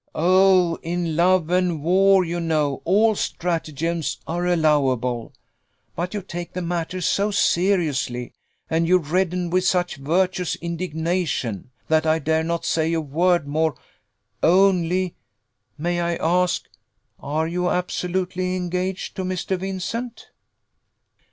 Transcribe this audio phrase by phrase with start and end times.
[0.15, 0.79] "Oh!
[0.81, 5.31] in love and war, you know, all stratagems are allowable.
[5.95, 8.33] But you take the matter so seriously,
[8.67, 13.75] and you redden with such virtuous indignation, that I dare not say a word more
[14.41, 15.13] only
[15.77, 16.63] may I ask
[17.19, 19.55] are you absolutely engaged to Mr.
[19.55, 20.31] Vincent?"